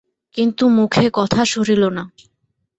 কিন্তু 0.37 0.63
মুখে 0.69 1.05
কথা 1.13 1.41
সরিল 1.45 1.83
না। 1.89 2.03